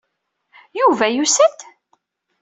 Yuba 0.79 1.05
yusa-d? 1.09 1.59